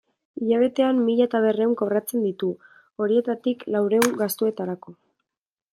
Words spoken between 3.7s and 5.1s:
laurehun gastuetarako.